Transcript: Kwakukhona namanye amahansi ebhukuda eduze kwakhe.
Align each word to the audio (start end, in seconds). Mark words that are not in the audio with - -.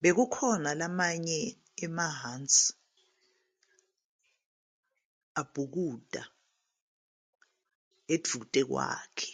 Kwakukhona 0.00 0.70
namanye 0.80 1.38
amahansi 1.86 2.64
ebhukuda 5.40 6.22
eduze 8.14 8.62
kwakhe. 8.70 9.32